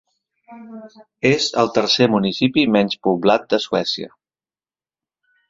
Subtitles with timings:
[1.29, 4.11] És el tercer municipi menys poblat de Suècia.